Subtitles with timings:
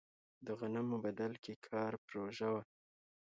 [0.45, 2.61] د غنمو بدل کې کار پروژه وه.